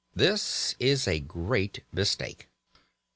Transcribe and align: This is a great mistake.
This 0.15 0.73
is 0.79 1.07
a 1.07 1.19
great 1.19 1.83
mistake. 1.91 2.49